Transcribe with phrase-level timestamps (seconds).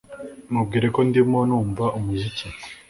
[0.51, 2.45] Mubwire ko ndimo numva umuziki